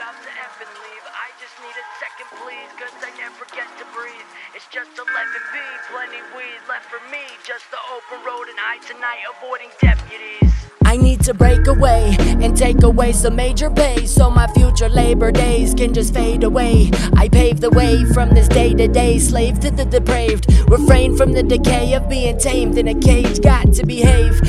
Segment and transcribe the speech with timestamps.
[0.00, 1.04] about to F and leave.
[1.12, 4.28] I just need a second, please, cause I never get to breathe.
[4.56, 5.56] It's just 11B,
[5.92, 7.20] plenty weed left for me.
[7.44, 10.50] Just the open road, and I tonight avoiding deputies.
[10.90, 15.30] I need to break away and take away some major pay so my future labor
[15.30, 16.90] days can just fade away.
[17.14, 20.46] I pave the way from this day to day, slave to the depraved.
[20.68, 24.39] Refrain from the decay of being tamed in a cage, got to behave.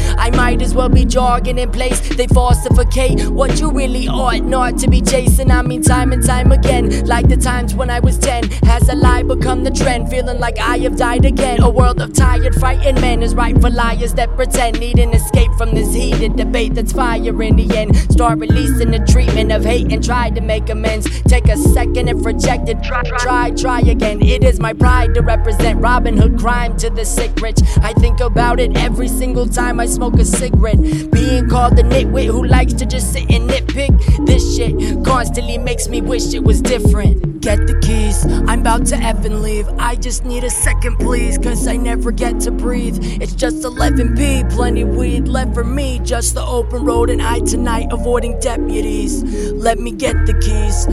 [0.71, 1.99] As well be jogging in place.
[2.15, 5.51] They falsificate what you really ought not to be chasing.
[5.51, 8.49] I mean, time and time again, like the times when I was 10.
[8.63, 10.09] Has a lie become the trend?
[10.09, 11.61] Feeling like I have died again.
[11.61, 15.51] A world of tired, frightened men is right for liars that pretend need an escape
[15.57, 17.93] from this heated debate that's fire in the end.
[18.09, 21.21] Start releasing the treatment of hate and try to make amends.
[21.23, 24.21] Take a second if rejected, try, try, try again.
[24.21, 27.59] It is my pride to represent Robin Hood crime to the sick rich.
[27.81, 30.60] I think about it every single time I smoke a cigarette.
[30.61, 34.25] Being called the nitwit who likes to just sit and nitpick.
[34.27, 37.41] This shit constantly makes me wish it was different.
[37.41, 39.67] Get the keys, I'm about to F and leave.
[39.79, 42.99] I just need a second, please, cause I never get to breathe.
[43.19, 45.99] It's just 11p, plenty weed left for me.
[46.03, 49.23] Just the open road, and I tonight avoiding deputies.
[49.53, 50.85] Let me get the keys,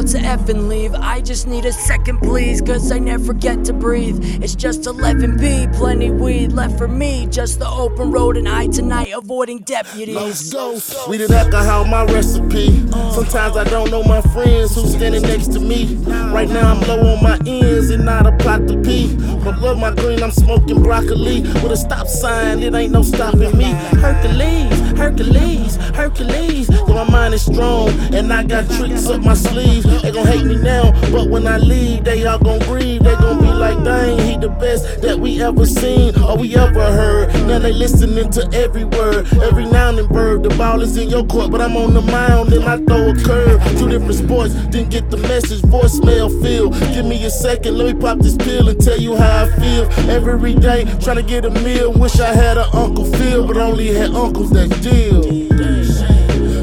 [0.00, 0.94] about to F and leave.
[0.94, 4.18] I just need a second, please, cause I never get to breathe.
[4.42, 7.26] It's just 11p, plenty weed left for me.
[7.26, 10.14] Just the open road, and I tonight avoiding deputies.
[10.14, 10.78] Let's go.
[11.08, 12.68] Weed and alcohol, my recipe.
[13.12, 15.96] Sometimes I don't know my friends who's standing next to me.
[16.32, 19.14] Right now I'm low on my ends and not a pot to pee.
[19.44, 22.62] But love my green, I'm smoking broccoli with a stop sign.
[22.62, 23.72] It ain't no stopping me.
[24.00, 25.59] Hercules, Hercules,
[26.00, 26.70] Hercules.
[26.88, 29.84] My mind is strong and I got tricks up my sleeve.
[30.00, 33.04] They gon' hate me now, but when I leave, they all gon' grieve.
[33.04, 36.84] They gon' be like, dang, he the best that we ever seen or we ever
[36.92, 37.28] heard.
[37.46, 40.42] Now they listening to every word, every noun and verb.
[40.42, 43.14] The ball is in your court, but I'm on the mound and I throw a
[43.14, 43.62] curve.
[43.78, 45.60] Two different sports, didn't get the message.
[45.62, 46.70] Voicemail feel.
[46.94, 49.84] Give me a second, let me pop this pill and tell you how I feel.
[50.08, 51.92] Every day, trying to get a meal.
[51.92, 55.59] Wish I had an Uncle Phil, but only had uncles that deal.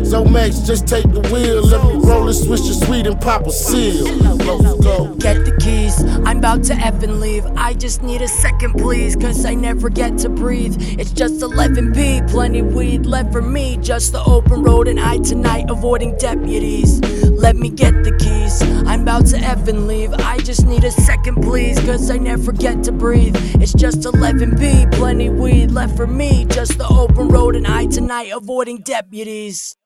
[0.08, 1.62] Zo Max, just take the wheel.
[1.62, 4.06] Let me roll a switch of sweet and pop a seal.
[4.06, 5.14] Let's go.
[5.16, 7.46] Get the keys, I'm about to F and leave.
[7.58, 10.78] I just need a second, please, cause I never get to breathe.
[10.98, 13.78] It's just 11p, plenty weed left for me.
[13.78, 17.02] Just the open road, and I tonight avoiding deputies.
[17.30, 20.14] Let me get the keys, I'm about to F and leave.
[20.14, 23.36] I just need a second, please, cause I never get to breathe.
[23.62, 26.46] It's just 11p, plenty weed left for me.
[26.46, 29.77] Just the open road, and I tonight avoiding deputies.